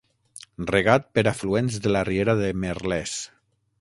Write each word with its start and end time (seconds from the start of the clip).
Regat 0.69 1.05
per 1.17 1.25
afluents 1.31 1.77
de 1.85 1.91
la 1.93 2.03
riera 2.09 2.39
de 2.41 2.51
Merlès. 2.65 3.15